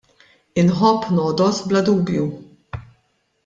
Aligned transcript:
Inħobb 0.61 1.11
nogħdos 1.19 1.61
bla 1.73 1.85
dubju. 1.93 2.27